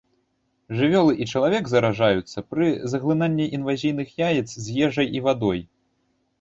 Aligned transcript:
Жывёлы 0.77 1.13
і 1.25 1.27
чалавек 1.33 1.69
заражаюцца 1.73 2.43
пры 2.55 2.71
заглынанні 2.95 3.45
інвазійных 3.61 4.19
яец 4.33 4.49
з 4.57 4.65
ежай 4.89 5.07
і 5.21 5.27
вадой. 5.31 5.59